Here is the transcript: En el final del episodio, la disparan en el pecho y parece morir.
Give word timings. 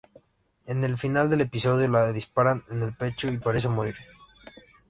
En 0.65 0.83
el 0.83 0.97
final 0.97 1.29
del 1.29 1.41
episodio, 1.41 1.87
la 1.87 2.11
disparan 2.11 2.63
en 2.71 2.81
el 2.81 2.95
pecho 2.97 3.27
y 3.27 3.37
parece 3.37 3.69
morir. 3.69 3.97